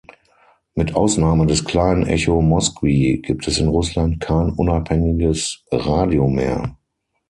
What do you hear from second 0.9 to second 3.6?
Ausnahme des kleinen Echo Moskwy gibt es